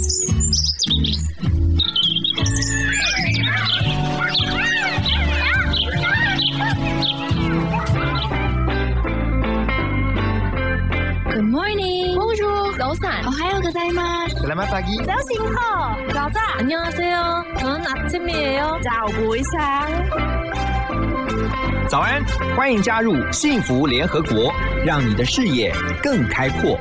[11.44, 12.16] morning.
[12.16, 13.26] Bonjour.早安.
[13.26, 14.36] 오하요 고자이마스.
[14.40, 14.96] Selamat pagi.
[15.04, 15.94] 早醒好.
[16.08, 16.40] 가자.
[16.56, 17.44] 안녕하세요.
[17.58, 18.80] 저는 아침이에요.
[18.82, 19.86] 早不一下.
[21.86, 22.24] 早安，
[22.56, 24.50] 欢迎加入幸福联合国，
[24.86, 25.70] 让你的视野
[26.02, 26.78] 更开阔。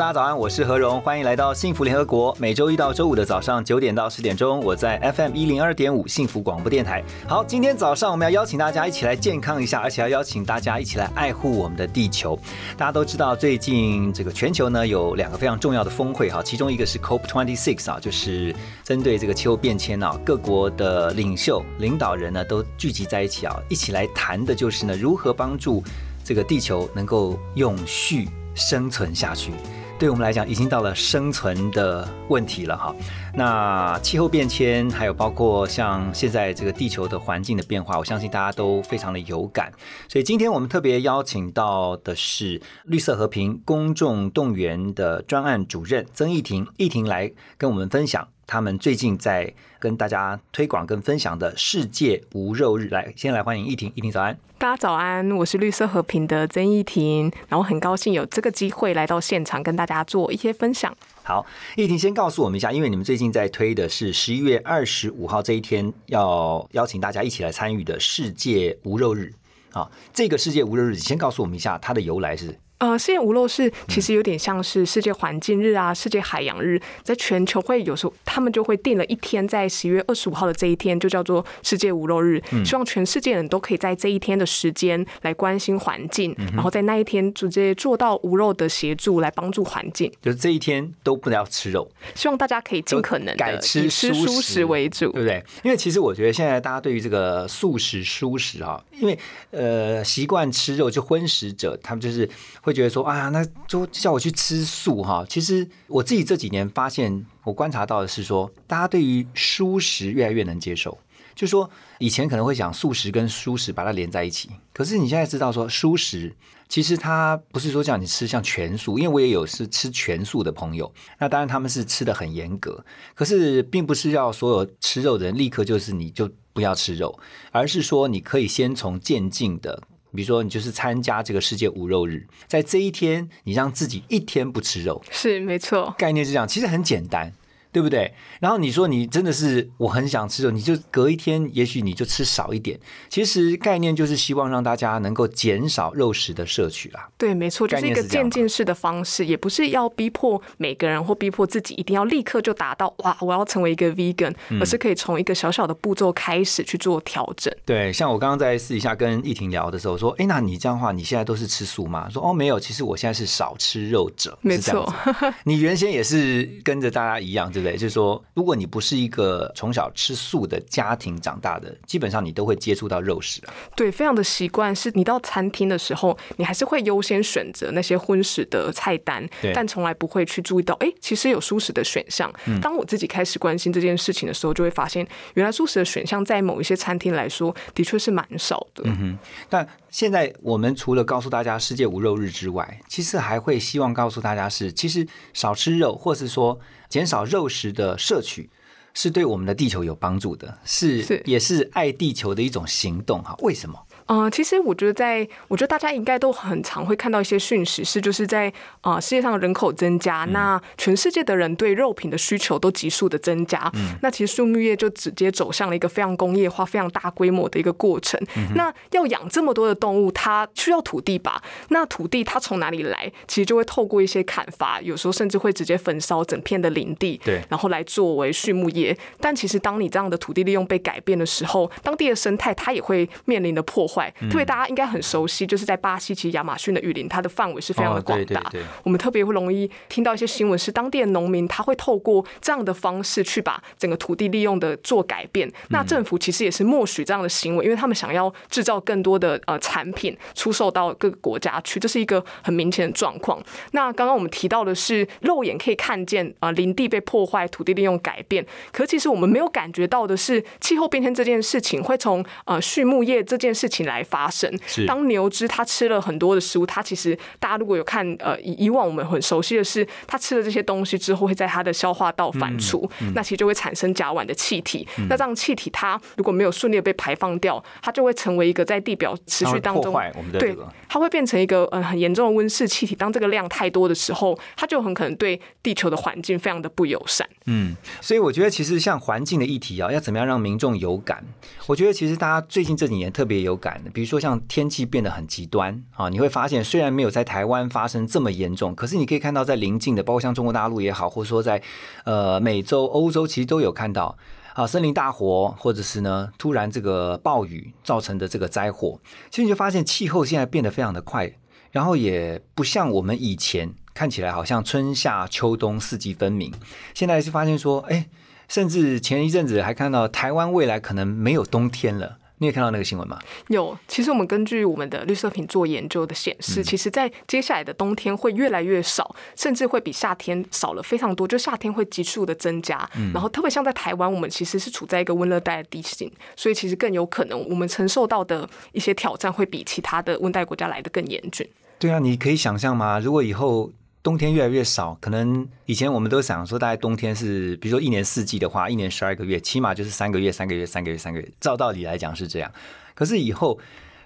[0.00, 2.34] 大家早安，我是何荣，欢迎来到幸福联合国。
[2.38, 7.04] 每周一到周五的早上九点到十点钟，我在 FM 一零二点五幸福广播电台。
[7.28, 12.34] 好，今天早上我们要邀请大家一起来健康一下，而且要邀请大家一起来爱护我们的地球。
[12.78, 25.84] 大家都知道，最近这个全球呢有两个非常重要的峰会哈，其中一个是 COP twenty six 啊，就是针对这个气候变迁啊，各国的领袖、领导人呢都聚集在一起啊，一起来谈的就是呢如何帮助
[26.24, 29.52] 这个地球能够永续生存下去。
[30.00, 32.96] 对我们来讲，已经到了生存的问题了哈。
[33.34, 39.70] 那气候变迁，还有包括像现在这个地球的环境的变化，我相信大家都非常的有感。
[40.08, 52.88] 所以今天我们特别邀请到的是绿色和平公众动员的专案主任曾义婷，义婷来跟我们分享他们最近在跟大家推广跟分享的世界无肉日。
[52.88, 54.36] 来，先来欢迎依婷，依婷早安。
[54.58, 60.92] 大家早安，我是绿色和平的曾义婷，然后很高兴有这个机会来到现场跟大家做一些分享。
[61.22, 69.32] 好，依婷先告诉我们一下，因为你们最近在推的是十一月二十五号这一天要邀请大家一起来参与的世界无肉日
[69.70, 72.58] 啊，这个世界无肉日，先告诉我们一下它的由来是。
[72.80, 95.22] 呃，世界无肉日其实有点像是世界环境日啊、世界海洋日，在全球会有时候他们就会定了一天，在十一月二十五号的这一天就叫做世界无肉日，希望全世界人都可以在这一天的时间来关心环境，然后在那一天直接做到无肉的协助来帮助环境，就是这一天都不要吃肉，希望大家可以尽可能改的吃以吃素素食为主对。
[95.22, 95.44] 不对？
[95.64, 99.18] 因为其实我觉得现在大家对于这个素食、蔬食啊，因为
[99.50, 102.26] 呃习惯吃肉就荤食者，他们就是
[102.62, 105.26] 会会觉得说啊，那就叫我去吃素哈。
[105.28, 110.96] 其实我自己这几年发现，我观察到的是说，大家对于蔬食越来越能接受。
[111.34, 116.34] 就说以前可能会讲素食跟蔬食把它连在一起，可是你现在知道说蔬食
[116.68, 127.18] 其实它不是说叫你吃像全素，因为我也有是吃全素的朋友，那当然他们是吃的很严格，可是并不是要所有吃肉的人立刻就是你就不要吃肉，
[127.52, 129.82] 而是说你可以先从渐进的。
[130.14, 137.32] 比如说，你就是参加这个世界无肉日，在这一天，你让自己一天不吃肉，是没错，概念是这样，其实很简单，
[137.72, 138.12] 对不对？
[138.40, 142.78] 然后你说你真的是我很想吃肉，你就隔一天，也许你就吃少一点。
[143.08, 147.08] 其实概念就是希望让大家能够减少肉食的摄取啦。
[147.16, 157.54] 对，没错，就是一个渐进式的方式，也不是要逼迫每个人或逼迫自己一定要立刻就达到哇，我要成为一个 vegan，、而是可以从一个小小的步骤开始去做调整。
[157.64, 162.08] 对，像我刚刚在私底下跟易婷聊的时候说，哎，那你这样的话，你现在都是吃素吗？
[162.10, 165.34] 说哦，没有，其实我现在是少吃肉者，没是这样子。
[165.44, 167.76] 你原先也是跟着大家一样，对不对？
[167.76, 173.52] 就是说，如果你不是一个从小吃素的家庭长大的，基本上你都会接触到肉食啊。
[173.76, 182.32] 对，非常的习惯是，你到餐厅的时候，你还是会优先选择那些荤食的菜单对，但从来不会去注意到，哎，其实有素食的选项。
[182.62, 188.84] 当我自己开始关心这件事情的时候，就会发现，原来素食的选项在某一些餐厅来说，的确是蛮少的。
[188.86, 196.58] 嗯哼但现在我们除了告诉大家世界无肉日之外，其实还会希望告诉大家是，其实少吃肉，或是说
[196.90, 198.50] 减少肉食的摄取。
[198.92, 203.36] 是对我们的地球有帮助的，是是也是爱地球的一种行动哈。
[203.38, 203.86] 为什么？
[204.12, 213.70] 嗯、其实我觉得在，我觉得大家应该都很常会看到一些讯息，是就是在啊、呃世界上人口增加，那全世界的人对肉品的需求都急速的增加，
[214.02, 218.20] 那其实畜牧业就直接走向了一个非常工业化、非常大规模的一个过程。
[218.56, 221.40] 那要养这么多的动物，它需要土地吧？
[221.68, 223.12] 那土地它从哪里来？
[223.28, 228.96] 其实就会透过一些砍伐，有时候甚至会直接焚烧整片的林地，对然后来作为畜牧业。
[229.20, 233.99] 但其实当你这样的土地利用被改变的时候，当地的生态它也会面临的破坏。
[234.00, 234.10] 坏。
[234.30, 238.50] 特别大家应该很熟悉，就是在巴西，其实亚马逊的雨林，它的范围是非常的广大。
[238.82, 245.50] 我们特别会容易听到一些新闻，是当地的农民他会透过这样的方式去把整个土地利用的做改变。
[245.68, 253.42] 那政府其实也是默许这样的行为，因为他们想要制造更多的呃产品出售到各个国家去，这是一个很明显的状况。
[253.72, 264.50] 那刚刚我们提到的是肉眼可以看见啊林地被破坏，土地利用改变，可其实我们没有感觉到的是气候变迁这件事情会从呃畜牧业这件事情来发生。
[264.86, 274.86] 当牛只它吃了很多的食物，它其实大家如果有看呃以以往我们很熟悉的是，它吃了这些东西之后会在它的消化道反刍，那其实就会产生甲烷的气体。
[275.08, 279.94] 那这样气体它如果没有顺利的被排放掉，它就会成为一个在地表持续当中
[280.38, 280.56] 对
[280.88, 282.94] 它会变成一个嗯很严重的温室气体。
[282.94, 287.28] 当这个量太多的时候，它就很可能对地球的环境非常的不友善。
[287.52, 291.24] 嗯，所以我觉得其实像环境的议题啊，要怎么样让民众有感？
[291.66, 301.60] 我觉得其实大家最近这几年特别有感的，比如说像天气变得很极端啊，你会发现虽然没有在台湾发生这么严重，可是你可以看到在邻近的，包括像中国大陆也好，或者说在
[302.04, 304.16] 呃美洲、欧洲，其实都有看到
[304.54, 309.00] 啊森林大火，或者是呢突然这个暴雨造成的这个灾祸。
[309.28, 311.34] 其实你就发现气候现在变得非常的快，
[311.72, 316.52] 然后也不像我们以前看起来好像春夏秋冬四季分明，
[316.94, 318.06] 现在是发现说，哎。
[318.50, 323.16] 甚至前一阵子还看到台湾未来可能没有冬天了，你也看到那个新闻吗？
[323.46, 332.90] 有，其实我们根据我们的绿色品做研究的显示，其实，在接下来的冬天会越来越少，甚至会比夏天少了非常多，就夏天会急速的增加。
[333.14, 341.48] 然后特别像在台湾，我们其实是处在一个温热带的地形，所以其实更有可能我们承受到的一些挑战会比其他的温带国家来的更严峻。
[341.78, 342.98] 对啊，你可以想象吗？
[342.98, 343.70] 如果以后。
[344.02, 351.30] 冬天越来越少，可能以前我们都想说，大概冬天是，比如说一年四季的话，一年十二个月，起码就是三个月、三个月、三个月、三个月。
[351.38, 352.50] 照道理来讲是这样，
[352.94, 353.58] 可是以后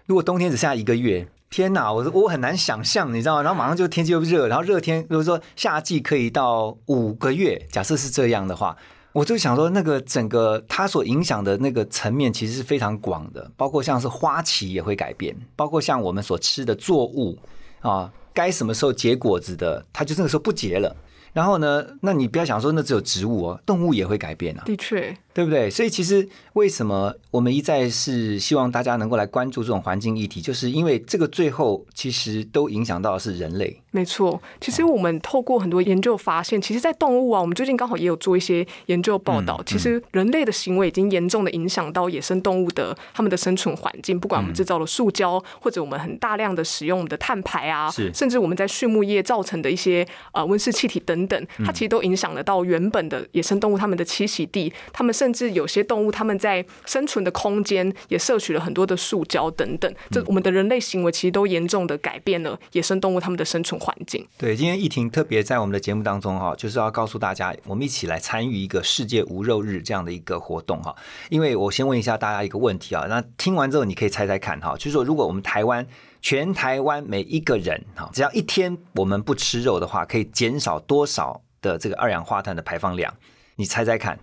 [0.06, 3.42] 如果冬天只剩下一个月，天哪，我我很难想象，你知道吗？
[3.42, 8.76] 然后马上就天气又热，然后热天，如果说夏季可以到五个月，假设是这样的话，
[9.12, 17.38] 我就想说，那个整个它所影响的那个层面其实是非常广的，包括像是花期也会改变，包括像我们所吃的作物
[17.78, 18.12] 啊。
[18.34, 20.94] 该什么时候结果子的，它就那个时候不结了。
[21.32, 24.62] 然后呢，那你不要想说那只有植物哦，动物也会改变啊。
[24.66, 25.16] 的确。
[25.34, 25.68] 对不对？
[25.68, 33.80] 所以其实为什么我们一再是希望大家能够来关注这种环境议题，就是因为这个最后其实都影响到的是人类。
[33.90, 44.18] 没错，其实我们透过很多研究发现，其实，在动物啊，我们最近刚好也有做一些研究报道，其实人类的行为已经严重的影响到野生动物的它们的生存环境。
[44.18, 59.92] 不管我们制造了塑胶，或者我们很大量的使用我们的碳排啊，甚至我们在畜牧业造成的一些呃温室气体等等，它其实都影响得到原本的野生动物它们的栖息地，它们甚至有些动物，它们在生存的空间也摄取了很多的塑胶等等。
[60.10, 64.26] 这我们的人类行为其实都严重的改变了野生动物它们的生存环境。
[64.38, 70.94] 对，今天易婷特别在我们的节目当中哈，就是要告诉大家，我们一起来参与一个世界无肉日这样的一个活动哈。
[71.30, 75.86] 因为我先问一下大家一个问题啊，那听完之后你可以猜猜看哈，就是说如果我们台湾
[76.20, 83.14] 全台湾每一个人哈，只要一天我们不吃肉的话，可以减少多少的这个二氧化碳的排放量？
[83.56, 84.18] 你猜猜看。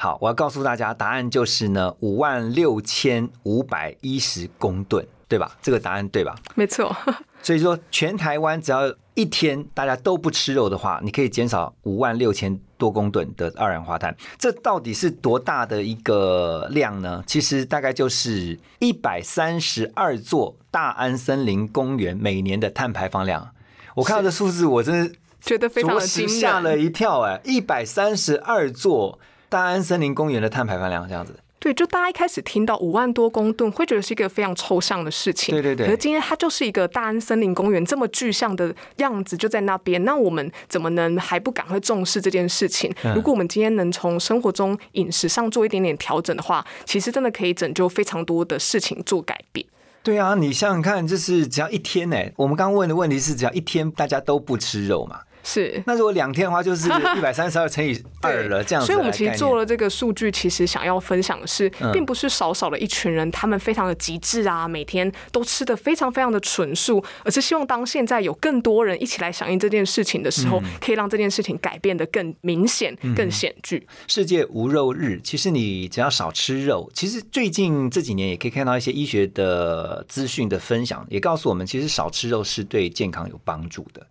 [0.00, 5.58] 好，我要告诉大家，答案就是呢，五万六千五百一十公吨，对吧？
[5.60, 6.36] 这个答案对吧？
[6.54, 6.94] 没错。
[7.42, 14.16] 所以说，全台湾只要一天大家都不吃肉的话，你可以减少五万六千多公吨的二氧化碳。
[14.38, 17.24] 这到底是多大的一个量呢？
[17.26, 23.50] 其实大概就是一百三十二座大安森林公园每年的碳排放量。
[23.96, 29.18] 我看到这数字，我真的觉得非常的惊吓了一跳哎，一百三十二座。
[29.48, 35.54] 大安森林公园的碳排放量这样子，对，就大家一开始听到五万多公吨，会觉得是一个非常抽象的事情。
[35.54, 35.86] 对对对。
[35.86, 40.04] 可是今天它就是一个大安森林公园这么具象的样子，就在那边。
[40.04, 42.94] 那我们怎么能还不赶快重视这件事情？
[43.14, 49.66] 如果我们今天能从生活中饮食上做一点点调整的话，其实真的可以拯救非常多的事情做改变。
[50.02, 55.20] 对啊，你想想看，就是只要一天呢，我们刚问的问题是只要一天大家都不吃肉嘛？
[55.48, 58.84] 是，那如果两天的话，就是 一百三十二乘以二了，这样。
[58.84, 73.78] 所以，我们其实做了这个数据，其实想要分享的是，并不是少少的一群人，他们非常的极致啊，每天都吃的非常非常的纯素，而是希望当现在有更多人一起来响应这件事情的时候，可以让这件事情改变的更明显、更显著。
[74.06, 84.06] 世界无肉日，其实你只要少吃肉，其实最近这几年也可以看到一些医学的资讯的分享，也告诉我们，其实少吃肉是对健康有帮助的。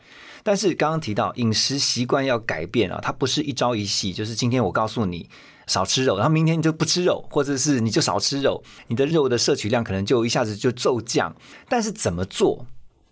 [0.47, 5.29] 但是刚刚提到饮食习惯要改变啊，它不是一朝一夕，就是今天我告诉你，
[5.67, 11.35] 少吃肉，然后明天你就不吃肉，或者是你就少吃肉，你的肉的摄取量可能就一下子就骤降。
[11.67, 12.65] 但是怎么做？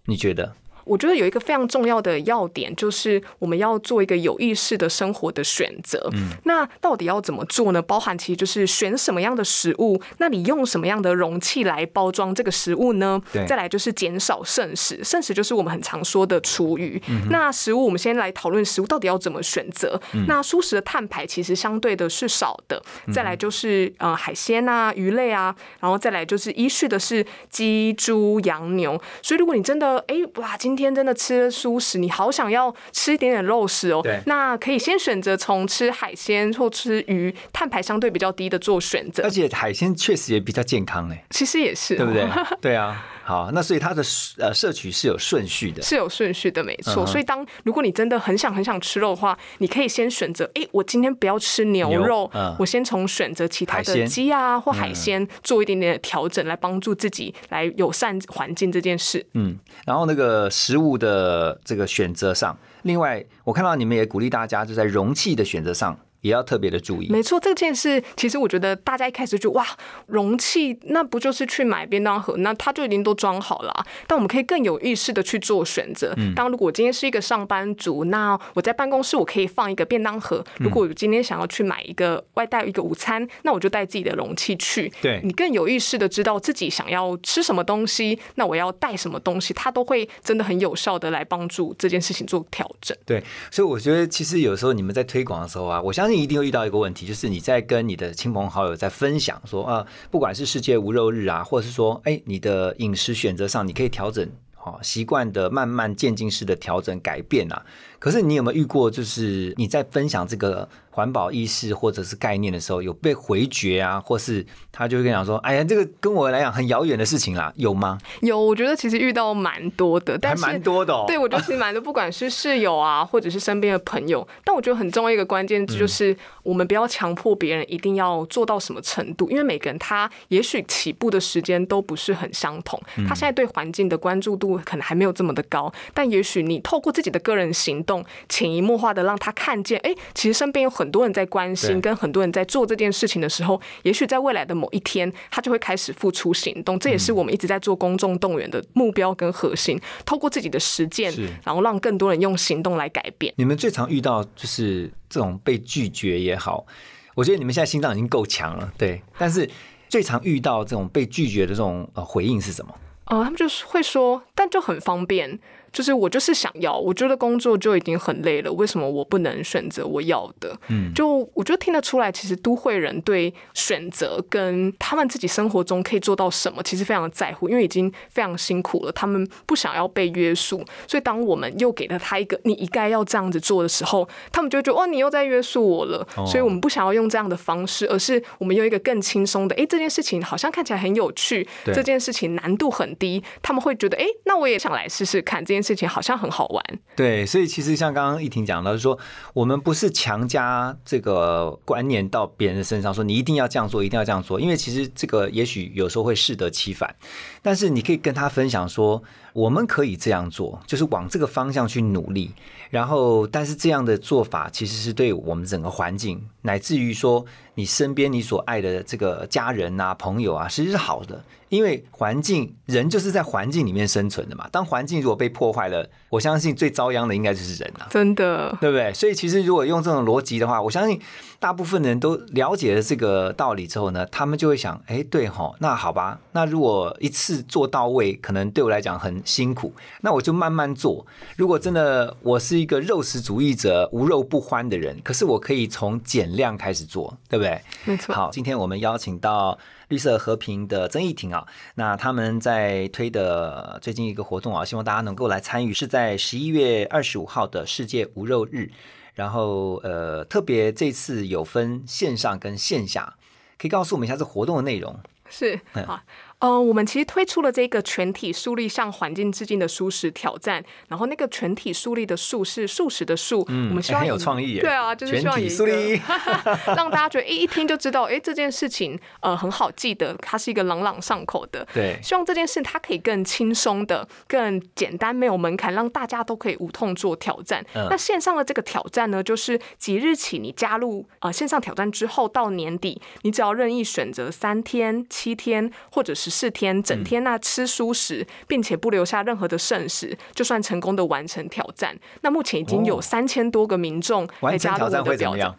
[0.06, 0.54] 你觉得？
[0.86, 6.10] 我觉得有一个非常重要的要点，就是我们要做一个有意识的生活的选择。
[6.14, 7.82] 嗯，那到底要怎么做呢？
[7.82, 13.22] 包含其实就是选什么样的食物，那你用什么样的容器来包装这个食物呢？
[13.34, 13.46] 对。
[13.46, 17.02] 再来就是减少剩食，剩食就是我们很常说的厨余。
[17.08, 17.28] 嗯。
[17.30, 20.00] 那食物，我们先来讨论食物到底要怎么选择。
[20.14, 20.26] 嗯。
[20.28, 22.82] 那素食的碳排其实相对的是少的。
[23.14, 29.02] 再来就是呃海鲜啊、鱼类啊，然后再来就是依序的是鸡、猪、羊、牛。
[29.22, 34.02] 所以如果你真的哎哇今今天真的吃了素食，你好想要吃一点点肉食哦。
[34.04, 39.24] 对，那可以先选择从吃海鲜或吃鱼，碳排相对比较低的做选择。
[39.24, 42.28] 而且海鲜确实也比较健康嘞，其实也是，对不对？
[42.62, 43.06] 对啊。
[43.28, 44.04] 好，那所以它的
[44.38, 47.04] 呃摄取是有顺序的，是有顺序的，没错。
[47.08, 52.30] 所以当如果你真的很想很想吃肉的话，你可以先选择，哎，我今天不要吃牛肉，
[52.60, 59.26] 我先从选择其他的鸡啊或海鲜做一点点的调整，来帮助自己来友善环境这件事。
[59.34, 66.00] 嗯，然后那个食物的这个选择上，另外我看到你们也鼓励大家就在容器的选择上。
[66.26, 67.10] 也要特别的注意。
[67.10, 69.64] 没错，这件事其实我觉得大家一开始就哇，
[70.08, 73.72] 容器那不就是去买便当盒，那它就已经都装好了。
[74.08, 76.16] 但我们可以更有意识的去做选择。
[76.36, 80.44] 当如果我今天是一个上班族，那我在办公室我可以放一个便当盒。
[80.58, 84.92] 如果我今天想要去买一个外带一个午餐，那我就带自己的容器去。
[85.04, 92.98] 对你更有意识的知道自己想要吃什么东西，那我要带什么东西，它都会真的很有效的来帮助这件事情做调整。
[93.06, 96.15] 对，所以我觉得其实有时候你们在推广的时候啊，我相信。
[96.18, 107.66] 一定会遇到一个问题，就是你在跟你的亲朋好友在分享说啊，不管是世界无肉日啊，或者是说，哎，你的饮食选择上，你可以调整，好习惯的慢慢渐进式的调整改变啊。
[108.06, 110.70] 可是你有没有遇过，就是你在分享这个？
[110.96, 120.94] 环保意识或者是概念的时候，有被回绝啊，或是他就会跟你讲说：“哎呀，这个跟我来讲很遥远的事情啦，有吗？”有，我觉得其实遇到蛮多的，但是蛮多的。
[120.94, 121.04] 哦。
[121.06, 124.26] 对，我觉得其实蛮多，不管是室友啊，或者是身边的朋友。
[124.46, 137.95] 但我觉得很重要一个关键就是，我们不要强迫别人一定要做到什么程度，因为每个人他也许起步的时间都不是很相同，他现在对环境的关注度可能还没有这么的高，但也许你透过自己的个人行动，
[138.28, 140.86] 潜移默化的让他看见，哎，其实身边有很。
[140.96, 146.80] 多人在关心，跟很多人在做这件事情的时候，也许在未来的某一天，他就会开始付出行动。
[146.80, 149.78] 这也是我们一直在做公众动员的目标跟核心。
[150.06, 153.34] 透过自己的实践，然后让更多人用行动来改变。
[153.36, 156.66] 你们最常遇到就是这种被拒绝也好，
[157.14, 159.02] 我觉得你们现在心脏已经够强了，对。
[159.18, 159.50] 但是
[159.90, 162.74] 最常遇到这种被拒绝的这种呃回应是什么？
[163.08, 165.38] 哦，他们就是会说，但就很方便。
[165.76, 170.58] 就是我就是想要，我觉得工作就已经很累了，为什么我不能选择我要的？
[170.70, 195.65] 嗯，就我觉得听得出来，其实都会人对选择跟他们自己生活中可以做到什么，其实非常的在乎，因为已经非常辛苦了，他们不想要被约束，所以当我们又给了他一个你应该要这样子做的时候，他们就觉得哦，你又在约束我了，所以我们不想要用这样的方式，而是我们用一个更轻松的，哎，这件事情好像看起来很有趣，这件事情难度很低，他们会觉得哎，那我也想来试试看这件。
[195.66, 196.64] 事情好像很好玩，
[196.96, 198.98] 对，所以其实像刚刚一婷讲到，说
[199.34, 206.96] 我们不是强加这个观念到别人的身上，说你一定要这样做，一定要这样做，因为其实这个也许有时候会适得其反，
[207.42, 209.02] 但是你可以跟他分享说，
[209.36, 212.32] 我们可以这样做，就是往这个方向去努力，
[212.70, 217.26] 然后但是这样的做法其实是对我们整个环境，乃至于说
[217.56, 221.22] 你身边你所爱的这个家人啊、朋友啊，其实是好的。
[221.50, 224.48] 因为环境，人就是在环境里面生存的嘛。
[224.52, 228.92] 当环境如果被破坏了，我相信最遭殃的应该就是人啊，真的，对不对？
[228.94, 231.00] 所以其实如果用这种逻辑的话，我相信
[231.40, 241.06] 大部分人都了解了这个道理之后呢，他们就会想：哎，对哈，那好吧，那如果一次做到位，可能对我来讲很辛苦，那我就慢慢做。
[241.38, 247.62] 如果真的我是一个肉食主义者、无肉不欢的人，可是我可以从减量开始做，对不对？
[247.86, 248.14] 没错。
[248.16, 249.58] 好，今天我们邀请到。
[249.90, 258.72] 绿色和平的曾义婷啊，那他们在推的最近一个活动啊，希望大家能够来参与，是在十一月二十五号的世界无肉日。
[259.16, 263.16] 然后呃，特别这次有分线上跟线下，
[263.58, 265.00] 可以告诉我们一下这活动的内容。
[265.28, 266.00] 是好。
[266.46, 276.00] 呃，我们其实推出了这个全体树立向环境致敬的素食挑战，然后那个全体树立的树是素食的树，嗯，我们希望很有创意耶，对啊，就是希望全体树立，
[276.78, 287.66] 让大家觉得哎一听就知道，哎这件事情呃很好记得，它是一个朗朗上口的，对，希望这件事它可以更轻松的、更简单，没有门槛，让大家都可以无痛做挑战。
[287.74, 301.98] 嗯那线上的这个挑战呢，就是即日起你加入呃线上挑战之后，到年底你只要任意选择三天、七天或者十四天整天那吃素食，并且不留下任何的剩食，就算成功的完成挑战。
[302.22, 305.56] 那目前已经有哦三千多个民众来完成加入我挑战的挑战会怎么样。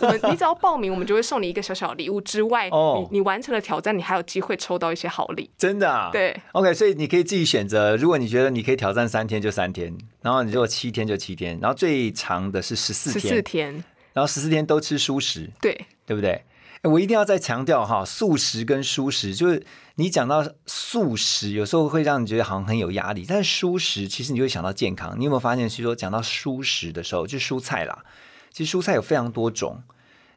[0.00, 2.20] 我们你只要报名，我们就会送你一个小小礼物。
[2.20, 5.50] 之外，哦你你完成了挑战，你还有机会抽到一些好礼。
[5.56, 6.10] 真的啊？
[6.12, 16.44] 对，OK，所以你可以自己选择，如果你觉得你可以挑战三天就三天，然后你如果七天就七天，然后最长的是十四天十天，四天，然后十四天都吃素食，对，对不对？
[16.82, 19.62] 我一定要再强调哈，素食跟蔬食，就是
[20.00, 25.14] 你讲到素食，有时候会让你觉得好像很有压力，但是蔬食其实你会想到健康。
[25.18, 28.02] 你有没有发现，其实说讲到蔬食的时候，就蔬菜啦，
[28.50, 29.82] 其实蔬菜有非常多种，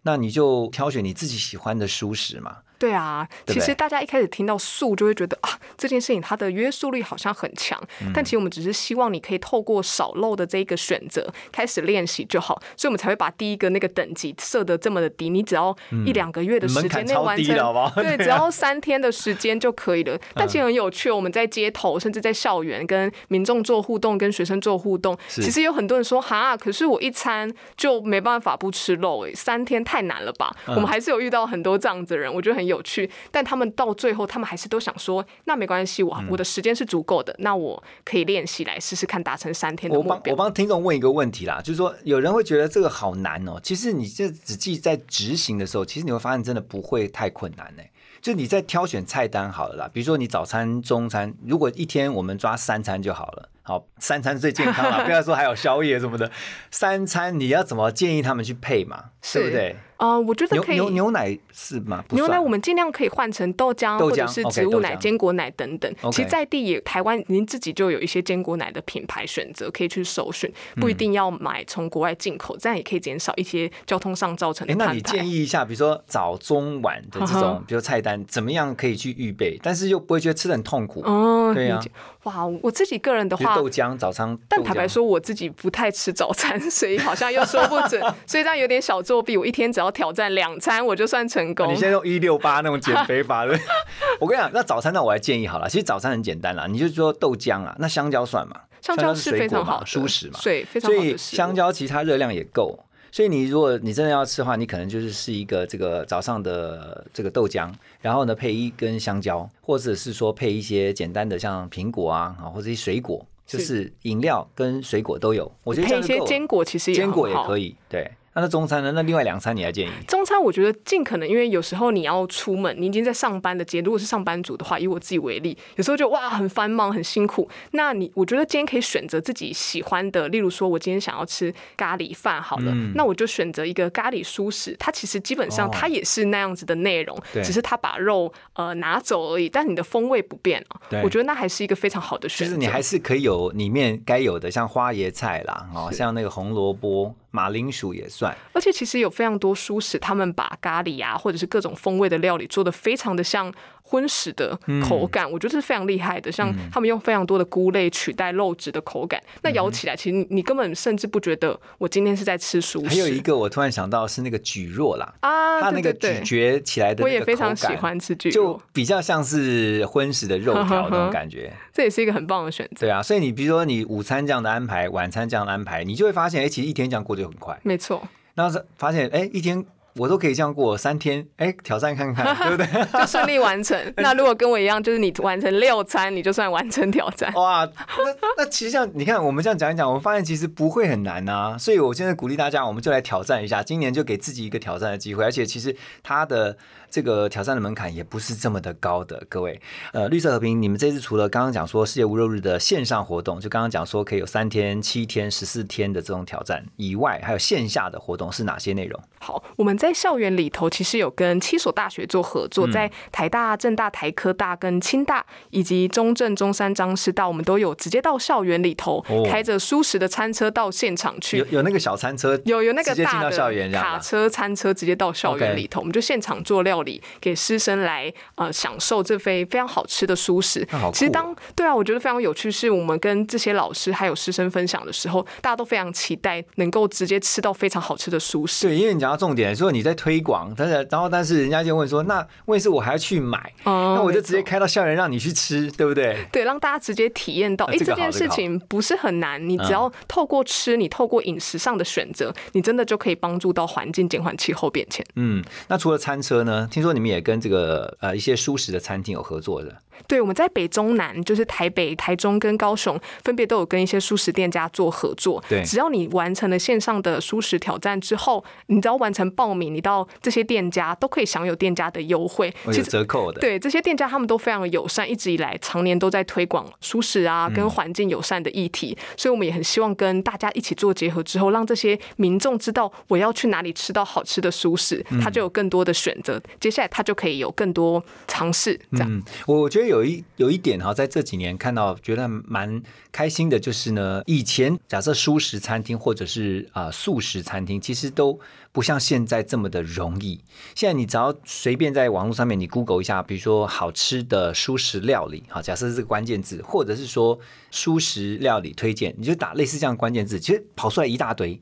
[0.02, 2.58] 那你就挑选你自己喜欢的蔬食嘛。
[2.78, 8.12] 对啊，其实大家一开始听到素就会觉得啊，这件事情它的约束力好像很强，嗯。
[8.14, 15.76] 但其实我们只是希望你可以透过少漏的这一个选择开始练习就好，所以我们才会把第一个那个等级设的这么的低，你只要
[16.06, 17.56] 一两个月的时间内完成，
[17.96, 20.20] 对， 只要三天的时间就可以了。
[20.36, 30.54] 但其实很有趣哦，我们在街头甚至在校园跟民众做互动，跟学生做互动，其实有很多人说哈，可是我一餐就没办法不吃肉，哎，三天太难了吧？
[30.68, 30.76] 嗯。
[30.76, 33.10] 我们还是有遇到很多这样子的人，我觉得很有趣。
[33.32, 40.36] 但他们到最后，他们还是都想说，那没关系，我嗯我的时间是足够的，那我可以练习来试试看达成三天的我帮我。
[40.36, 47.84] 帮听众问一个问题啦，就是说有人会觉得这个好难哦，其实你这仔细在执行的时候，其实你会发现真的不会太困难呢。
[48.22, 53.50] 就你在挑选菜单好了啦，比如说你早餐、中餐，如果一天我们抓三餐就好了。
[53.66, 56.30] 好，三餐最健康了， 不要说还有宵夜什么的。
[56.70, 59.12] 三餐你要怎么建议他们去配嘛？
[59.22, 59.76] 是对不对？
[60.04, 60.80] 呃，我觉得可以。
[60.92, 62.04] 牛奶是吗？
[62.10, 65.94] 牛奶我们尽量可以换成豆浆，或者是植物奶、坚果奶等等。
[66.12, 75.02] 其实在地也台湾您自己就有一些坚果奶的品牌选择，可以去搜寻，嗯不一定要买从国外进口，这样也可以减少一些交通上造成的，那你。
[75.04, 81.02] 建议一下，比如说早中晚的这种， 比如菜单，怎么样可以去预备，但是又不会觉得吃的很痛苦？
[81.04, 81.92] 哦，对啊理解
[82.24, 89.38] 哇，我自己个人的话，豆浆早餐，但坦白说，我自己不太吃早餐， 所以好像又说不准， 所以这样有点小作弊。
[89.38, 91.68] 我一天只要挑战两餐，我就算成功。
[91.68, 93.58] 啊你现在用一六八那种减肥法的，
[94.20, 98.60] 我跟你讲，那早餐那我来建议好了，其实早餐很简单啦，你就说豆浆啊，那香蕉算嘛？
[98.82, 102.78] 香蕉是非常好的蔬食嘛，对，非常所以好的食物香蕉其实它热量也够。
[103.12, 107.72] 所以你如果你真的要吃的话，你可能就是是一个这个早上的这个豆浆，
[108.02, 115.50] 然后呢配一根香蕉，或者是说配一些简单的像苹果啊啊或者一些水果，就是是饮料跟水果都有。
[115.64, 117.76] 我觉得这配一些坚果，其实也坚果也可以。
[117.88, 118.92] 对，那那中餐呢？
[118.94, 119.92] 那另外两餐你还建议？
[120.08, 127.48] 中餐我觉得尽可能，因为有时候你要出门，你已经在上班的阶，如果是上班族的话，以我自己为例，有时候就哇很繁忙很辛苦。
[127.72, 140.82] 那你我觉得今天可以选择自己喜欢的，例如说我今天想要吃咖喱饭好了，那我就选择一个咖喱素食，它其实基本上它也是那样子的内容，对只是它把肉呃拿走而已，但你的风味不变啊。
[141.04, 142.52] 我觉得那还是一个非常好的选择。
[142.52, 148.38] 就是你还是可以有里面该有的，像花椰菜啦，哦，像那个红萝卜、马铃薯也算。
[148.54, 153.52] 而且其实有非常多书食，他们把咖喱啊，或者是各种风味的料理做的非常的像
[153.84, 156.32] 荤食的口感，我觉得是非常厉害的。
[156.32, 162.88] 像他们用非常多的菇类取代肉质的口感，那咬起来其实你你根本甚至不觉得我今天是在吃蔬食。
[162.88, 171.54] 还有一个我突然想到是那个蒟蒻啦，啊，它那个咀嚼起来的我也非常喜欢吃蒟就，比较像是荤食的肉条那种感觉。
[171.72, 172.88] 这也是一个很棒的选择。
[172.88, 177.60] 对啊，所以你比如说你午餐这样的安排，晚餐这样的安排，你就会发现，哎，其实一天这样过就很快。
[177.64, 178.02] 没错，
[178.36, 179.64] 然后是发现，哎，一天
[179.96, 182.86] 我都可以这样过，三天，哎，挑战看看， 对不对？
[183.00, 183.80] 就顺利完成。
[183.98, 187.32] 那如果跟我一样，就是你完成六餐，你就算完成挑战。
[187.34, 191.58] 哇，那那其实这样，你看我们这样讲一讲，我们发现其实不会很难啊。
[191.58, 195.24] 所以我现在鼓励大家，我们就来挑战一下，今年就给自己一个挑战的机会。
[195.24, 196.58] 而且其实它的
[196.90, 199.62] 这个挑战的门槛也不是这么的高的，各位。
[199.92, 209.00] 呃，绿色和平，你们这次除了刚刚讲说世界无肉日的线上活动，就刚刚讲说可以有三天、七天、十四天的这种挑战以外，还有线下的活动是哪些内容？
[209.20, 221.40] 好，我们在校园里头其实有跟七所大学做合作，在台大、政大、台科大跟清大以及中正、中山、张师大，我们都有直接到校园里头，开着舒适的餐车到现场去。
[221.40, 230.66] 有有那个小餐车，有有那个大的卡车餐车，直接到校园里头，我们就现场做料理给师生来呃享受这非非常好吃的舒适。
[230.94, 238.68] 其实当对啊，我觉得非常有趣，是我们跟这些老师还有师生分享的时候，大家都非常期待能够直接吃到非常好吃的舒适。
[238.68, 243.52] 对，因为你讲到重点，说你在推广，但是然后但是人家就问说，那为什么我还要去买？
[243.64, 246.26] 哦那我就直接开到校园让你去吃，对不对？
[246.32, 255.06] 对，让大家直接体验到，哎，这件事情不是很难，你只要透过吃，你透过饮食上的选择，你真的就可以帮助到环境减缓气候变迁。
[255.16, 256.68] 嗯，那除了餐车呢？
[256.72, 259.78] 听说你们也跟这个呃一些舒适的餐厅有合作的。
[260.08, 265.44] 对，我们在北中南，就是台北、台中跟高雄，分别都有跟一些素食店家做合作。
[265.48, 273.40] 对，只要你完成了线上的素食挑战之后，你只要完成报名，你到这些店家都可以享有店家的优惠，有折扣的。
[273.40, 278.98] 对，这些店家他们都非常的友善，一直以来常年都在推广素食啊，跟环境友善的议题。
[279.16, 286.42] 所以我们也很希望跟大家一起做结合之后，让这些民众知道我要去哪里吃到好吃的素食，他就有更多的选择。
[286.60, 288.80] 接下来他就可以有更多尝试。
[288.92, 289.83] 这样，我觉得。
[289.88, 298.40] 有一有一点哈，在这几年看到觉得蛮开心的，就是呢，以前假设素食餐厅或者是啊素食餐厅，其实都
[298.72, 300.40] 不像现在这么的容易。
[300.76, 307.40] 现在你只要随便在网络上面你 Google 一下，比如说好吃的素食料理，哈，假设是这个关键字，或者是说
[307.72, 311.60] 素食料理推荐，你就打类似这样关键字，其实跑出来一大堆。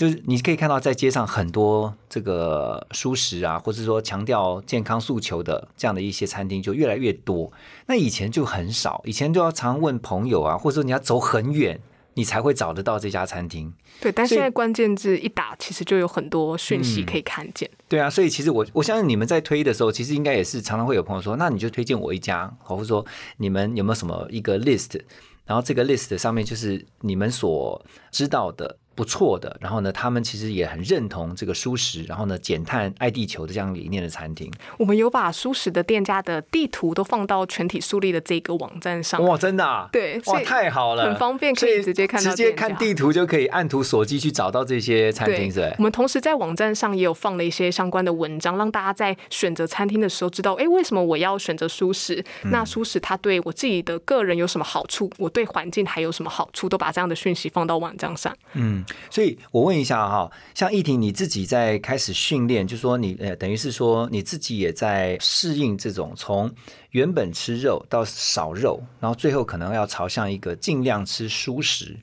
[0.00, 7.52] 就是你可以看到在街上很多这个舒食啊，或者说强调健康诉求的这样的一些餐厅就越来越多。
[7.86, 11.78] 那以前就很少，以前就要常问朋友啊，或者说你要走很远，
[12.14, 13.70] 你才会找得到这家餐厅。
[14.00, 17.70] 对，但现在关键字一打，其实就有很多讯息可以看见。
[17.86, 23.04] 对啊，所以其实我我相信你们在推的时候，其实应该也是常常会有朋友说，那你就推荐我一家，或者说
[23.36, 24.98] 你们有没有什么一个 list，
[25.44, 28.78] 然后这个 list 上面就是你们所知道的。
[28.94, 34.52] 不错的，然后呢，他们其实也很认同这个舒适，然后呢，减碳爱地球的这样理念的餐厅。
[34.78, 39.22] 我们有把舒适的店家的地图都放到全体树立的这个网站上。
[39.22, 39.64] 哇，真的？
[39.64, 39.88] 啊？
[39.90, 52.22] 对，哇，太好了，很方便，可以直接看到，直接看地图就可以按图索骥去找到这些餐厅，对我们同时在网站上也有放了一些相关的文章，让大家在选择餐厅的时候知道，哎，为什么我要选择舒适？
[52.44, 55.10] 那舒适它对我自己的个人有什么好处？
[55.16, 56.68] 我对环境还有什么好处？
[56.68, 58.36] 都把这样的讯息放到网站上。
[58.54, 59.80] 嗯，所以我问。
[59.80, 66.54] 一下哈，像易婷你自己在开始训练，就说你呃，等于是说你自己也在适应这种从
[66.90, 71.98] 原本吃肉到少肉，然后最后可能要朝向一个尽量吃蔬食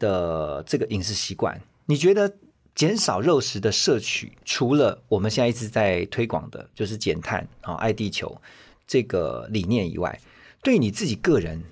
[0.00, 1.60] 的这个饮食习惯。
[1.86, 2.34] 你觉得
[2.74, 8.36] 减少肉食的摄取，除了我们现在一直在推广的，就是减碳啊、爱地球
[8.84, 10.20] 这个理念以外，
[10.60, 11.62] 对你自己个人，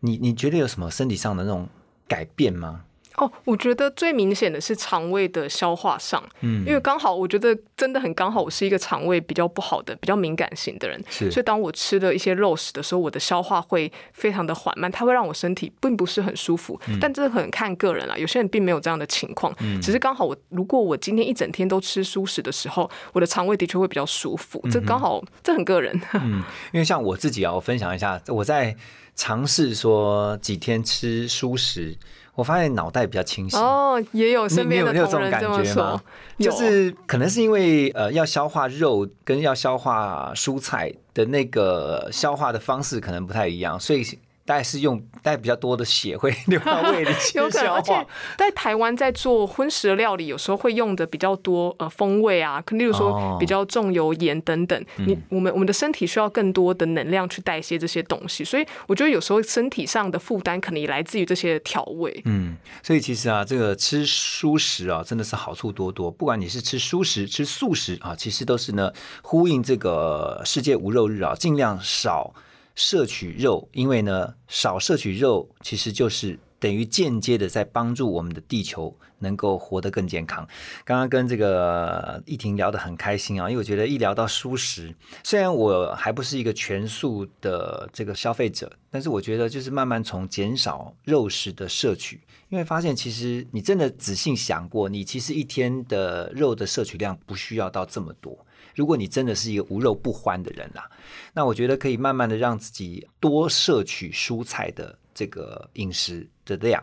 [0.00, 1.66] 你你觉得有什么身体上的那种
[2.06, 2.84] 改变吗？
[3.16, 16.80] 哦，我觉得最明显的是肠胃的消化上，嗯，因为刚好我觉得真的很刚好，我是一个肠胃比较不好的、比较敏感型的人，是，所以当我吃了一些肉食的时候，我的消化会非常的缓慢，它会让我身体并不是很舒服。
[17.00, 24.60] 但这很看个人啦，有些人并没有这样的情况，只是刚好我如果我今天一整天都吃素食的时候，我的肠胃的确会比较舒服。
[24.72, 28.74] 这刚好这很个人，嗯，因为像我自己啊，我分享一下，我在
[29.14, 31.96] 尝试说几天吃素食。
[32.34, 33.58] 我发现脑袋比较清醒。
[33.58, 36.00] 哦，也有身边的同仁这么说，
[36.38, 44.04] 就是可能是因为呃要消化肉跟要消化蔬菜的那个消化的方式可能不太一样，所以。
[44.46, 48.06] 大概是用带比较多的血会 流到胃里去 消化。
[48.36, 54.84] 在台湾在做荤食的料理，有时候会用的比较多呃风味啊，例如说比较重油盐等等。
[54.96, 62.20] 你我们我们的身体需要更多的能量去代谢这些东西，所以我觉得有时候身体上的负担可能也来自于这些调味。
[62.26, 66.10] 嗯，所以其实啊，这个吃蔬食啊，真的是好处多多。
[66.10, 72.34] 不管你是吃蔬食、吃素食啊，其实都是呢呼应这个世界无肉日啊，尽量少。
[72.74, 80.46] 摄取肉，因为呢，少摄取肉其实就是等于间接的在帮助我们的地球能够活得更健康。
[80.84, 98.44] 刚刚跟这个易婷聊得很开心啊，因为我觉得一聊到素食，虽然我还不是一个全素的这个消费者，但是我觉得就是慢慢从减少肉食的摄取，因为发现其实你真的仔细想过，你其实一天的肉的摄取量不需要到这么多。
[98.74, 100.90] 如果你真的是一个无肉不欢的人啦，
[101.32, 106.82] 那我觉得可以慢慢的让自己多摄取蔬菜的这个饮食的量。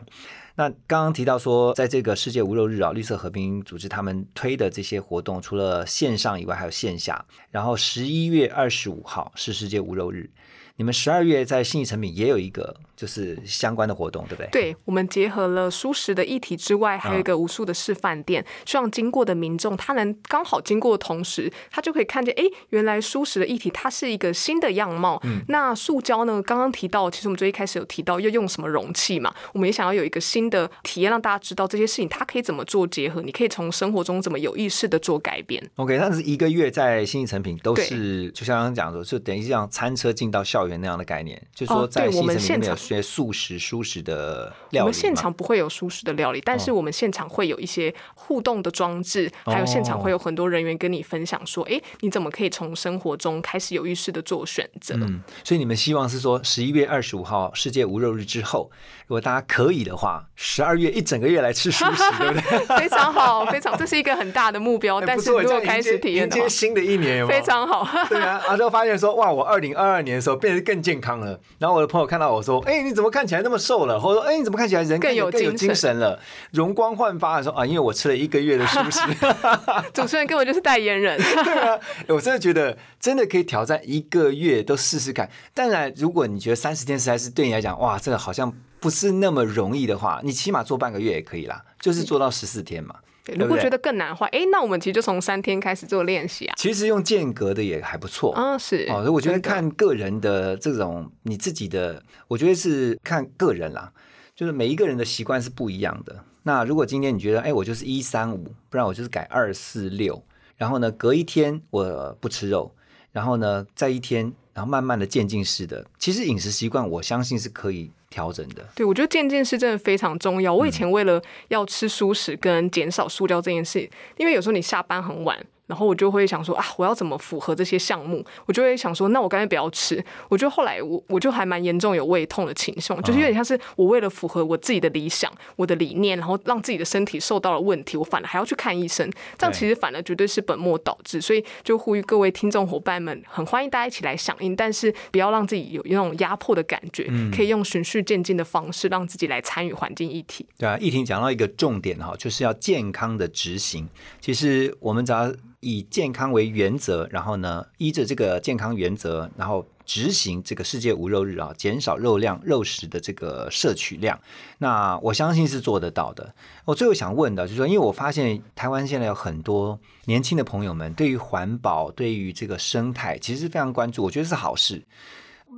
[0.54, 7.24] 那刚刚提到说，在这个世界无肉日啊，绿色和平组织他们推的这些活动，除了线上以外，还有线下。
[7.50, 10.30] 然后十一月二十五号是世界无肉日。
[10.76, 14.48] 你们十二月在信义成品也有一个就是相关的活动，对不对？
[14.50, 25.20] 对，我们结合了舒适的议题之外，还有一个无数的示范店，希望经过的民众他能刚好经过的同时，他就可以看见，哎，原来舒适的议题它是一个新的样貌。
[25.24, 26.42] 嗯，那塑胶呢？
[26.42, 29.32] 刚刚提到，其实我们最一开始有提到要用什么容器嘛？
[29.52, 35.62] 我们也想要有一个新的体验，让大家知道这些事情它可以怎么做结合，你可以从生活中怎么有意识的做改变。
[35.76, 41.40] OK，但是一个月在信义成品都是，就像刚刚讲的，就等于像餐车进到校园那样的概念。
[41.54, 44.84] 就是说，在我们现场学素食、素食的料理。
[44.84, 58.70] 我们现场不会有素食的料理，但是我们现场会有一些互动的装置，还有现场会有很多人员跟你分享说：“哎，你怎么可以从生活中开始有意识的做选择？”嗯，所以你们希望是说，十一月二十五号世界无肉日之后，
[59.06, 62.58] 如果大家可以的话，十二月一整个月来吃素食，对不对？
[62.78, 65.00] 非常好，非常，这是一个很大的目标。
[65.00, 67.86] 但是如果开始体验的新的一年，有非常好。
[68.08, 76.18] 对啊，然后发现说：“哇，我二零二二年的时候变得更健康了。”然后我的朋友看到我说：“哎，你怎么看起来那么瘦了？”或者说：“哎，你怎么看起来人更有更有精神了，
[76.52, 79.00] 容光焕发？”的时候：“啊，因为我吃了一个月的 素食。
[79.92, 81.18] ”主持人根本就是代言人。
[81.44, 85.30] 对啊，我真的觉得真的可以挑战一个月都试试看。
[85.54, 92.96] 当然，如果你觉得三十天实在是对你来讲，哇，这个好像不是那么容易的话，你起码做半个月也可以啦，就是做到十四天嘛。
[93.36, 96.54] 如果觉得更难的话，哎，那我们其实就从三天开始做练习啊。
[96.56, 99.02] 其实用间隔的也还不错啊，是哦。
[99.02, 103.92] 所以我觉得看个人的这种你自己的，我觉得是看个人啦，
[104.34, 106.24] 就是每一个人的习惯是不一样的。
[106.42, 110.24] 那如果今天你觉得，哎，我就是一三五，不然我就是改二四六，
[110.56, 112.74] 然后呢，隔一天我不吃肉，
[113.12, 117.90] 然后呢，再一天，然后慢慢的渐进式的，其实饮食习惯我相信是可以。
[118.12, 120.52] 调整的，对我觉得渐进式真的非常重要。
[120.52, 123.88] 我以前为了要吃素食跟减少塑胶这件事，
[124.18, 125.34] 因为有时候你下班很晚。
[125.72, 128.22] 然后我就会想说啊，我要怎么符合这些项目？
[128.44, 130.04] 我就会想说，那我干脆不要吃。
[130.28, 139.10] 我觉得后来我我就还蛮严重有胃痛的倾向，就是有点像是我为了符合我自己的理想、我的理念，然后让自己的身体受到了问题，我反而还要去看医生。
[139.38, 141.22] 这样其实反而绝对是本末倒置。
[141.22, 150.44] 所以就呼吁各位听众伙伴们，很欢迎大家一起来响应，但是不要让自己有那种压迫的感觉，可以用循序渐进的方式，让自己来参与环境议题。
[150.58, 153.88] 对啊，议婷讲到一个重点哈，就是要健康的执行。
[154.20, 155.32] 其实我们只要
[155.62, 164.20] 以健康为原则，然后呢，依着这个健康原则，然后执行这个世界无肉日啊，减少肉量、肉食的这个摄取量。
[164.58, 166.34] 那我相信是做得到的。
[166.64, 174.02] 我最后想问的，就是说，因为我发现台湾现在有很多年轻的朋友们，对于环保、对于这个生态，其实非常关注。
[174.02, 174.82] 我觉得是好事，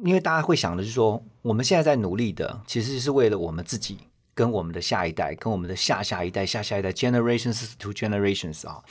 [0.04, 3.96] 因为大家会想的是说，我们现在在努力的，其实是为了我们自己、
[4.34, 8.82] 跟我们的下一代、跟我们的下下一代、下下一代，generations to generations 啊。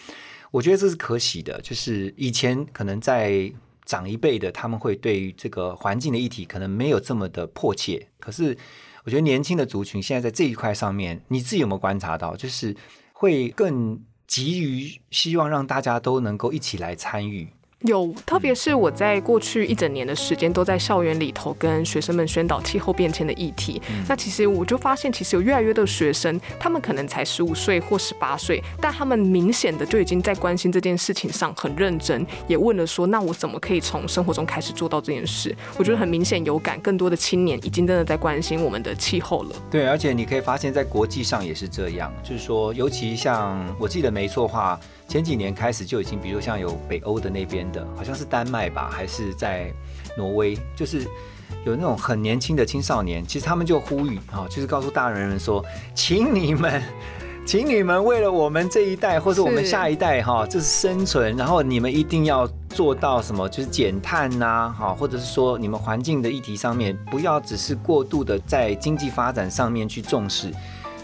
[0.53, 3.51] 我觉得这是可喜的，就是以前可能在
[3.85, 8.07] 长一辈的，他们会对于这个环境的议题可能没有这么的迫切。
[8.19, 8.55] 可是
[9.03, 12.75] 我觉得年轻的族群现在在这一块上面，你自己有没有观察到，就是
[13.13, 17.49] 会更急于希望让大家都能够一起来参与。
[17.84, 23.82] 有，特别是我在过去一整年的时间都在校园里头跟学生们宣导气候变迁的议题。
[24.08, 35.54] 那其实我就发现，其实有越来越多的学生，他们可能才十五岁或十八岁，但他们明显的就已经在关心这件事情上很认真，也问了说，那我怎么可以从生活中开始做到这件事？
[35.78, 39.56] 我觉得很明显有感，更多的青年已经真的在关心我们的气候了。
[39.69, 44.80] 对，而且你可以发现，在国际上也是这样，就是说，尤其像我记得没错话。
[45.13, 49.71] 前几年开始就已经，比如像有北欧的那边的，好像是丹麦吧，还是在
[50.17, 51.02] 挪威，就是
[51.67, 56.82] 有那种很年轻的青少年，其实他们就呼吁啊，就是告诉大人们说，请你们，
[57.45, 70.52] 请你们为了我们这一代或者我们下一代哈，就是生存，然后你们一定要做到什么，就是减碳呐，哈，或者是说你们环境的议题上面，不要只是过度的在经济发展上面去重视。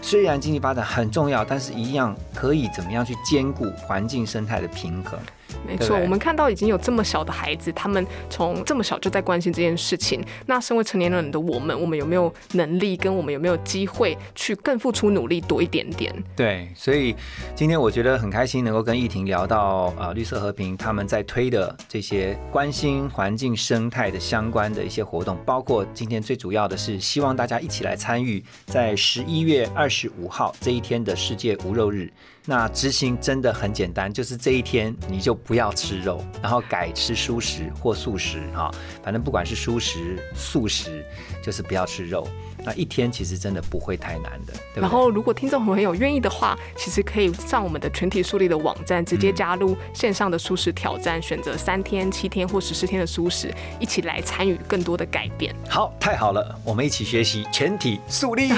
[0.02, 5.18] 虽然经济发展很重要，但是一样可以怎么样去兼顾环境生态的平衡？
[5.66, 10.24] 没错，我们看到已经有这么小的孩子，他们从这么小就在关心这件事情。
[10.46, 16.14] 那身为成年人的我们，我们有没有能力，跟我们有没有机会去更付出努力多一点点？
[16.36, 17.14] 对，所以
[17.54, 32.12] 今天我觉得很开心，能够跟易婷聊到呃绿色和平他们在推的这些关心环境生态的相关的一些活动，包括今天最主要的是希望大家一起来参与在十一月二十五号这一天的世界无肉日。
[32.46, 35.38] 那执行真的很简单，就是这一天你就。
[35.44, 38.70] 不要吃肉，然后改吃蔬食或素食哈，
[39.02, 41.04] 反正不管是蔬食、素食，
[41.42, 42.26] 就是不要吃肉。
[42.64, 44.52] 那一天其实真的不会太难的。
[44.74, 55.54] 然后，如果听众朋友愿意的话，其实可以上我们的全体树立的网站，直接加入线上的素食挑战，选择三天、七天或十四天的素食，一起来参与更多的改变。
[55.68, 58.50] 好，太好了，我们一起学习全体树立。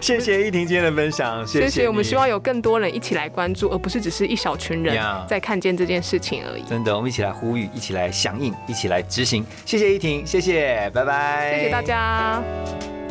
[0.00, 1.88] 谢谢依婷今天的分享，谢谢。
[1.88, 4.96] 我们希望有更多人一起来关注，而不是只是一小群人
[5.28, 6.62] 在看见这件事情而已。
[6.62, 9.44] 真的，我们一起来呼吁，一起来响应，一起来执行。
[9.64, 12.43] 谢谢依婷，谢谢，拜拜，谢谢大家。
[12.44, 13.03] tomorrow.